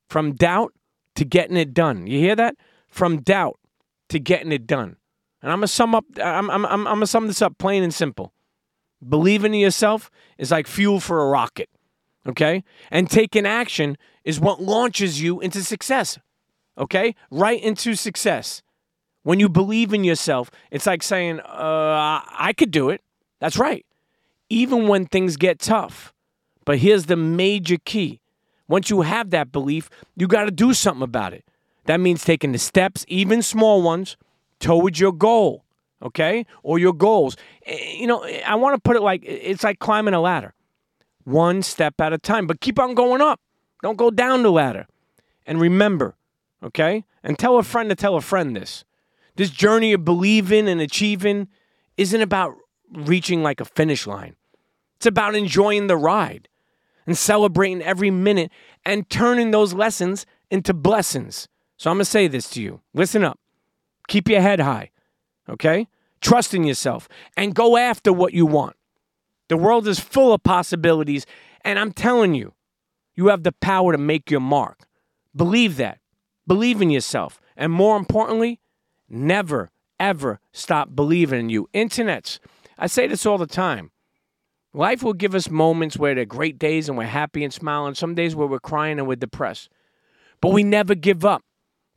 from 0.09 0.31
doubt 0.33 0.71
to 1.15 1.25
getting 1.25 1.57
it 1.57 1.73
done. 1.73 2.07
You 2.07 2.19
hear 2.19 2.37
that? 2.37 2.55
From 2.87 3.19
doubt 3.19 3.59
to 4.07 4.17
getting 4.17 4.53
it 4.53 4.65
done. 4.65 4.95
And 5.41 5.51
I'm 5.51 5.57
gonna 5.57 5.67
sum 5.67 5.93
up. 5.93 6.05
I'm 6.23 6.49
I'm 6.49 6.65
I'm, 6.65 6.87
I'm 6.87 6.95
gonna 6.95 7.05
sum 7.05 7.27
this 7.27 7.41
up 7.41 7.57
plain 7.57 7.83
and 7.83 7.93
simple. 7.93 8.31
Believing 9.07 9.53
in 9.53 9.59
yourself 9.59 10.09
is 10.37 10.51
like 10.51 10.67
fuel 10.67 10.99
for 10.99 11.21
a 11.21 11.29
rocket, 11.29 11.69
okay? 12.27 12.63
And 12.89 13.09
taking 13.09 13.45
action 13.45 13.97
is 14.23 14.39
what 14.39 14.61
launches 14.61 15.21
you 15.21 15.39
into 15.39 15.63
success, 15.63 16.17
okay? 16.77 17.15
Right 17.29 17.61
into 17.61 17.95
success. 17.95 18.63
When 19.23 19.39
you 19.39 19.49
believe 19.49 19.93
in 19.93 20.03
yourself, 20.03 20.49
it's 20.71 20.85
like 20.85 21.03
saying, 21.03 21.41
uh, 21.41 22.21
"I 22.25 22.53
could 22.57 22.71
do 22.71 22.89
it." 22.89 23.01
That's 23.39 23.57
right. 23.57 23.85
Even 24.49 24.87
when 24.87 25.05
things 25.05 25.37
get 25.37 25.59
tough. 25.59 26.13
But 26.65 26.79
here's 26.79 27.05
the 27.05 27.15
major 27.15 27.77
key 27.83 28.19
once 28.67 28.89
you 28.89 29.01
have 29.01 29.29
that 29.29 29.51
belief, 29.51 29.89
you 30.15 30.27
got 30.27 30.45
to 30.45 30.51
do 30.51 30.73
something 30.73 31.03
about 31.03 31.33
it. 31.33 31.45
That 31.85 31.99
means 31.99 32.23
taking 32.23 32.51
the 32.51 32.57
steps, 32.57 33.05
even 33.07 33.41
small 33.41 33.81
ones, 33.81 34.17
towards 34.59 34.99
your 34.99 35.13
goal, 35.13 35.63
okay? 36.01 36.45
Or 36.63 36.79
your 36.79 36.93
goals. 36.93 37.37
Eh, 37.65 37.95
you 37.97 38.07
know, 38.07 38.23
I 38.45 38.55
want 38.55 38.75
to 38.75 38.81
put 38.81 38.95
it 38.95 39.01
like 39.01 39.23
it's 39.25 39.63
like 39.63 39.79
climbing 39.79 40.13
a 40.13 40.21
ladder, 40.21 40.53
one 41.23 41.61
step 41.61 41.99
at 41.99 42.13
a 42.13 42.17
time, 42.17 42.47
but 42.47 42.61
keep 42.61 42.79
on 42.79 42.93
going 42.93 43.21
up. 43.21 43.39
Don't 43.83 43.97
go 43.97 44.09
down 44.09 44.43
the 44.43 44.51
ladder. 44.51 44.87
And 45.45 45.61
remember, 45.61 46.15
okay? 46.63 47.05
And 47.23 47.37
tell 47.37 47.57
a 47.57 47.63
friend 47.63 47.89
to 47.89 47.95
tell 47.95 48.15
a 48.15 48.21
friend 48.21 48.55
this. 48.55 48.83
This 49.35 49.49
journey 49.49 49.93
of 49.93 50.03
believing 50.03 50.67
and 50.67 50.81
achieving 50.81 51.47
isn't 51.95 52.21
about 52.21 52.55
reaching 52.91 53.43
like 53.43 53.59
a 53.59 53.65
finish 53.65 54.07
line, 54.07 54.35
it's 54.95 55.05
about 55.05 55.35
enjoying 55.35 55.87
the 55.87 55.97
ride 55.97 56.47
and 57.05 57.17
celebrating 57.17 57.81
every 57.81 58.11
minute 58.11 58.51
and 58.85 59.09
turning 59.09 59.51
those 59.51 59.73
lessons 59.73 60.25
into 60.51 60.73
blessings. 60.73 61.47
So 61.77 61.89
I'm 61.89 61.97
going 61.97 62.01
to 62.01 62.05
say 62.05 62.27
this 62.27 62.49
to 62.51 62.61
you. 62.61 62.81
Listen 62.93 63.23
up. 63.23 63.39
Keep 64.07 64.29
your 64.29 64.41
head 64.41 64.59
high, 64.59 64.89
okay? 65.49 65.87
Trust 66.21 66.53
in 66.53 66.63
yourself 66.63 67.07
and 67.35 67.55
go 67.55 67.77
after 67.77 68.11
what 68.11 68.33
you 68.33 68.45
want. 68.45 68.75
The 69.49 69.57
world 69.57 69.87
is 69.87 69.99
full 69.99 70.33
of 70.33 70.43
possibilities, 70.43 71.25
and 71.61 71.79
I'm 71.79 71.93
telling 71.93 72.33
you, 72.33 72.53
you 73.15 73.27
have 73.27 73.43
the 73.43 73.51
power 73.51 73.91
to 73.91 73.97
make 73.97 74.29
your 74.29 74.39
mark. 74.39 74.87
Believe 75.35 75.77
that. 75.77 75.99
Believe 76.45 76.81
in 76.81 76.89
yourself. 76.89 77.39
And 77.55 77.71
more 77.71 77.97
importantly, 77.97 78.59
never, 79.09 79.71
ever 79.99 80.39
stop 80.51 80.95
believing 80.95 81.39
in 81.39 81.49
you. 81.49 81.69
Internets, 81.73 82.39
I 82.77 82.87
say 82.87 83.07
this 83.07 83.25
all 83.25 83.37
the 83.37 83.47
time. 83.47 83.91
Life 84.73 85.01
will 85.01 85.13
give 85.13 85.33
us 85.33 85.49
moments 85.49 85.97
where 85.97 86.13
they're 86.13 86.25
great 86.25 86.59
days 86.59 86.87
and 86.87 86.97
we're 86.97 87.05
happy 87.05 87.43
and 87.43 87.53
smiling, 87.53 87.95
some 87.95 88.13
days 88.13 88.35
where 88.35 88.47
we're 88.47 88.59
crying 88.59 88.99
and 88.99 89.07
we're 89.07 89.15
depressed. 89.15 89.69
But 90.41 90.53
we 90.53 90.63
never 90.63 90.93
give 90.93 91.25
up. 91.25 91.43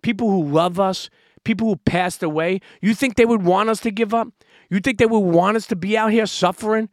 People 0.03 0.31
who 0.31 0.43
love 0.43 0.81
us, 0.81 1.11
people 1.45 1.69
who 1.69 1.77
passed 1.77 2.23
away, 2.23 2.61
you 2.81 2.95
think 2.95 3.17
they 3.17 3.25
would 3.25 3.43
want 3.43 3.69
us 3.71 3.81
to 3.81 3.91
give 3.91 4.15
up? 4.15 4.29
You 4.69 4.81
think 4.81 4.99
they 4.99 5.07
would 5.07 5.19
want 5.19 5.57
us 5.57 5.67
to 5.69 5.77
be 5.77 5.97
out 5.97 6.13
here 6.13 6.27
suffering 6.27 6.89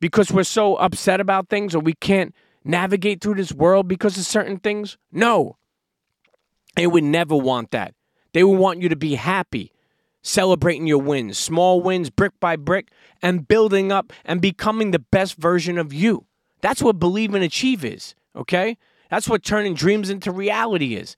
because 0.00 0.30
we're 0.30 0.44
so 0.44 0.76
upset 0.76 1.20
about 1.20 1.48
things 1.48 1.74
or 1.74 1.80
we 1.80 1.94
can't 1.94 2.34
navigate 2.64 3.20
through 3.20 3.34
this 3.36 3.52
world 3.52 3.88
because 3.88 4.18
of 4.18 4.24
certain 4.24 4.58
things? 4.58 4.98
No. 5.12 5.56
They 6.76 6.86
would 6.86 7.04
never 7.04 7.36
want 7.36 7.70
that. 7.70 7.94
They 8.32 8.44
would 8.44 8.58
want 8.58 8.82
you 8.82 8.88
to 8.88 8.96
be 8.96 9.14
happy 9.14 9.72
celebrating 10.22 10.86
your 10.86 10.98
wins, 10.98 11.38
small 11.38 11.80
wins, 11.80 12.10
brick 12.10 12.38
by 12.40 12.56
brick, 12.56 12.90
and 13.22 13.48
building 13.48 13.90
up 13.90 14.12
and 14.24 14.40
becoming 14.40 14.90
the 14.90 14.98
best 14.98 15.36
version 15.36 15.78
of 15.78 15.92
you. 15.92 16.26
That's 16.60 16.82
what 16.82 16.98
believe 16.98 17.34
and 17.34 17.44
achieve 17.44 17.84
is, 17.84 18.14
okay? 18.36 18.76
That's 19.10 19.28
what 19.28 19.42
turning 19.42 19.74
dreams 19.74 20.10
into 20.10 20.30
reality 20.30 20.94
is. 20.94 21.16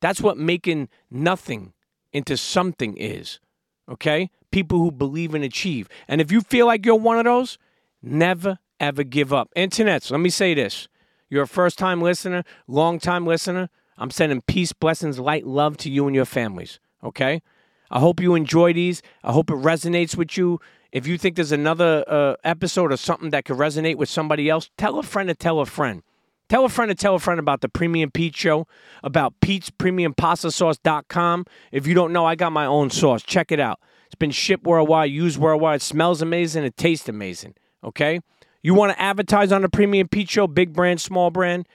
That's 0.00 0.20
what 0.20 0.38
making 0.38 0.88
nothing 1.10 1.72
into 2.12 2.36
something 2.36 2.96
is, 2.96 3.40
okay? 3.88 4.30
People 4.50 4.78
who 4.78 4.90
believe 4.90 5.34
and 5.34 5.44
achieve. 5.44 5.88
And 6.06 6.20
if 6.20 6.32
you 6.32 6.40
feel 6.40 6.66
like 6.66 6.86
you're 6.86 6.94
one 6.96 7.18
of 7.18 7.24
those, 7.24 7.58
never, 8.02 8.58
ever 8.80 9.02
give 9.04 9.32
up. 9.32 9.50
Internets, 9.56 10.10
let 10.10 10.20
me 10.20 10.30
say 10.30 10.54
this. 10.54 10.88
You're 11.28 11.42
a 11.42 11.48
first 11.48 11.78
time 11.78 12.00
listener, 12.00 12.44
long 12.66 12.98
time 12.98 13.26
listener. 13.26 13.68
I'm 13.98 14.10
sending 14.10 14.40
peace, 14.42 14.72
blessings, 14.72 15.18
light, 15.18 15.46
love 15.46 15.76
to 15.78 15.90
you 15.90 16.06
and 16.06 16.14
your 16.14 16.24
families, 16.24 16.78
okay? 17.02 17.42
I 17.90 18.00
hope 18.00 18.20
you 18.20 18.34
enjoy 18.34 18.72
these. 18.72 19.02
I 19.24 19.32
hope 19.32 19.50
it 19.50 19.56
resonates 19.56 20.16
with 20.16 20.36
you. 20.36 20.60
If 20.92 21.06
you 21.06 21.18
think 21.18 21.36
there's 21.36 21.52
another 21.52 22.04
uh, 22.06 22.36
episode 22.44 22.92
or 22.92 22.96
something 22.96 23.30
that 23.30 23.44
could 23.44 23.56
resonate 23.58 23.96
with 23.96 24.08
somebody 24.08 24.48
else, 24.48 24.70
tell 24.78 24.98
a 24.98 25.02
friend 25.02 25.28
to 25.28 25.34
tell 25.34 25.60
a 25.60 25.66
friend. 25.66 26.02
Tell 26.48 26.64
a 26.64 26.68
friend 26.68 26.88
to 26.88 26.94
tell 26.94 27.14
a 27.14 27.18
friend 27.18 27.38
about 27.38 27.60
the 27.60 27.68
Premium 27.68 28.10
Pete 28.10 28.34
Show, 28.34 28.66
about 29.02 29.34
Pete's 29.40 29.68
Premium 29.68 30.14
Pasta 30.14 30.50
Sauce.com. 30.50 31.44
If 31.72 31.86
you 31.86 31.94
don't 31.94 32.12
know, 32.12 32.24
I 32.24 32.36
got 32.36 32.52
my 32.52 32.64
own 32.64 32.90
sauce. 32.90 33.22
Check 33.22 33.52
it 33.52 33.60
out. 33.60 33.80
It's 34.06 34.14
been 34.14 34.30
shipped 34.30 34.64
worldwide, 34.64 35.10
used 35.10 35.38
worldwide. 35.38 35.76
It 35.76 35.82
smells 35.82 36.22
amazing. 36.22 36.64
It 36.64 36.76
tastes 36.78 37.08
amazing. 37.08 37.54
Okay? 37.84 38.20
You 38.62 38.72
want 38.72 38.92
to 38.92 39.00
advertise 39.00 39.52
on 39.52 39.62
the 39.62 39.68
Premium 39.68 40.08
Pete 40.08 40.30
Show, 40.30 40.46
big 40.46 40.72
brand, 40.72 41.00
small 41.00 41.30
brand? 41.30 41.68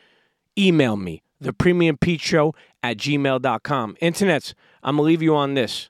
Email 0.57 0.97
me, 0.97 1.21
the 1.39 1.53
Premium 1.53 1.97
Pete 1.97 2.21
Show 2.21 2.55
at 2.81 2.97
gmail.com. 2.97 3.95
Internets, 4.01 4.53
I'm 4.81 4.97
going 4.97 5.05
to 5.05 5.07
leave 5.07 5.21
you 5.21 5.35
on 5.35 5.53
this. 5.53 5.89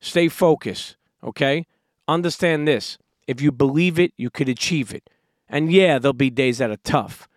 Stay 0.00 0.28
focused, 0.28 0.96
okay? 1.22 1.66
Understand 2.08 2.66
this. 2.66 2.98
If 3.28 3.40
you 3.40 3.52
believe 3.52 3.98
it, 4.00 4.12
you 4.16 4.30
could 4.30 4.48
achieve 4.48 4.92
it. 4.92 5.08
And 5.48 5.72
yeah, 5.72 5.98
there'll 5.98 6.12
be 6.12 6.30
days 6.30 6.58
that 6.58 6.70
are 6.70 6.76
tough. 6.78 7.28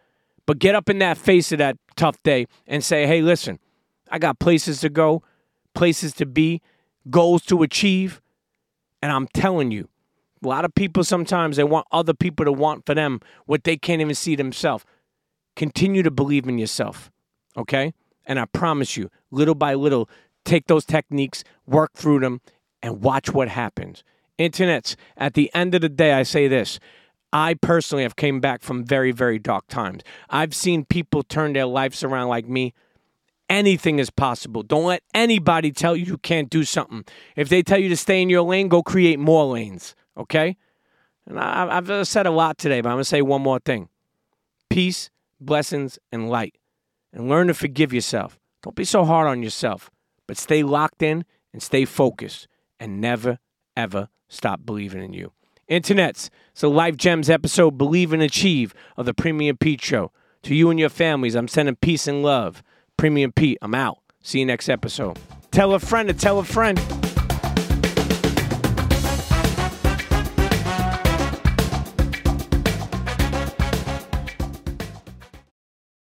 But 0.45 0.59
get 0.59 0.75
up 0.75 0.89
in 0.89 1.00
that 1.00 1.17
face 1.17 1.51
of 1.51 1.59
that 1.59 1.77
tough 1.95 2.21
day 2.23 2.47
and 2.67 2.83
say, 2.83 3.07
hey, 3.07 3.21
listen, 3.21 3.59
I 4.12 4.19
got 4.19 4.39
places 4.39 4.81
to 4.81 4.89
go, 4.89 5.23
places 5.73 6.13
to 6.15 6.25
be, 6.25 6.62
goals 7.09 7.43
to 7.45 7.63
achieve. 7.63 8.21
And 9.01 9.12
I'm 9.12 9.27
telling 9.33 9.71
you, 9.71 9.89
A 10.43 10.47
lot 10.47 10.65
of 10.65 10.75
people 10.75 11.03
sometimes 11.03 11.57
they 11.57 11.63
want 11.63 11.88
other 11.91 12.13
people 12.13 12.45
to 12.45 12.51
want 12.51 12.85
for 12.85 12.93
them 12.93 13.21
what 13.45 13.63
they 13.63 13.77
can't 13.77 14.01
even 14.01 14.15
see 14.15 14.35
themselves. 14.35 14.83
Continue 15.55 16.03
to 16.03 16.12
believe 16.12 16.47
in 16.47 16.57
yourself, 16.57 17.12
okay? 17.55 17.93
And 18.25 18.39
I 18.39 18.45
promise 18.45 18.97
you, 18.97 19.09
little 19.31 19.55
by 19.55 19.73
little, 19.73 20.09
take 20.43 20.67
those 20.67 20.85
techniques, 20.85 21.43
work 21.65 21.93
through 21.93 22.19
them, 22.19 22.41
and 22.81 23.01
watch 23.01 23.31
what 23.33 23.47
happens. 23.50 24.03
Internets, 24.38 24.95
at 25.15 25.35
the 25.35 25.53
end 25.53 25.75
of 25.75 25.81
the 25.81 25.89
day, 25.89 26.12
I 26.13 26.23
say 26.23 26.47
this. 26.47 26.79
I 27.33 27.55
personally 27.55 28.03
have 28.03 28.15
came 28.15 28.39
back 28.39 28.61
from 28.61 28.85
very, 28.85 29.11
very 29.11 29.39
dark 29.39 29.67
times. 29.67 30.03
I've 30.29 30.53
seen 30.53 30.85
people 30.85 31.23
turn 31.23 31.53
their 31.53 31.65
lives 31.65 32.03
around 32.03 32.29
like 32.29 32.47
me. 32.47 32.75
Anything 33.49 33.97
is 33.97 34.11
possible. 34.11 34.61
Don't 34.61 34.85
let 34.85 35.01
anybody 35.15 35.71
tell 35.71 35.95
you 35.95 36.05
you 36.05 36.19
can't 36.19 36.49
do 36.49 36.63
something. 36.63 37.03
If 37.35 37.49
they 37.49 37.63
tell 37.63 37.79
you 37.79 37.89
to 37.89 37.97
stay 37.97 38.21
in 38.21 38.29
your 38.29 38.43
lane, 38.43 38.67
go 38.67 38.83
create 38.83 39.17
more 39.17 39.45
lanes, 39.45 39.95
okay? 40.15 40.57
And 41.25 41.39
I, 41.39 41.77
I've 41.77 42.07
said 42.07 42.27
a 42.27 42.31
lot 42.31 42.59
today, 42.59 42.81
but 42.81 42.89
I'm 42.89 42.95
going 42.95 43.01
to 43.01 43.09
say 43.09 43.23
one 43.23 43.41
more 43.41 43.59
thing 43.59 43.89
peace, 44.69 45.09
blessings, 45.41 45.97
and 46.11 46.29
light. 46.29 46.55
And 47.11 47.29
learn 47.29 47.47
to 47.47 47.53
forgive 47.53 47.93
yourself. 47.93 48.39
Don't 48.61 48.75
be 48.75 48.85
so 48.85 49.05
hard 49.05 49.27
on 49.27 49.43
yourself, 49.43 49.91
but 50.27 50.37
stay 50.37 50.63
locked 50.63 51.03
in 51.03 51.25
and 51.51 51.61
stay 51.61 51.85
focused 51.85 52.47
and 52.79 53.01
never, 53.01 53.39
ever 53.75 54.09
stop 54.29 54.65
believing 54.65 55.03
in 55.03 55.13
you. 55.13 55.31
Internets, 55.74 56.30
so 56.53 56.70
Life 56.70 56.98
Gems 56.98 57.30
episode 57.30 57.77
Believe 57.77 58.13
and 58.13 58.22
Achieve 58.22 58.75
of 58.96 59.06
the 59.06 59.13
Premium 59.13 59.58
Pete 59.58 59.82
Show. 59.82 60.12
To 60.44 60.53
you 60.53 60.70
and 60.70 60.80
your 60.80 60.89
families, 60.89 61.36
I'm 61.36 61.48
sending 61.48 61.75
peace 61.75 62.08
and 62.08 62.22
love. 62.22 62.62
Premium 62.96 63.32
Pete, 63.32 63.58
I'm 63.62 63.74
out. 63.74 63.98
See 64.22 64.39
you 64.39 64.46
next 64.46 64.70
episode. 64.70 65.18
Tell 65.51 65.74
a 65.74 65.80
friend 65.80 66.08
to 66.10 66.13
tell 66.13 66.38
a 66.38 66.44
friend. 66.44 66.80